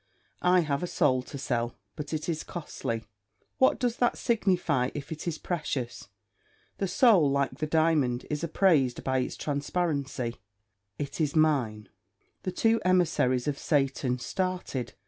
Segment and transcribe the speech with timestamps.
[0.41, 3.03] "I have a soul to sell, but it is costly."
[3.59, 6.07] "What does that signify if it is precious?
[6.79, 10.37] The soul, like the diamond, is appraised by its transparency."
[10.97, 11.87] "It is mine."
[12.41, 14.93] The two emissaries of Satan started.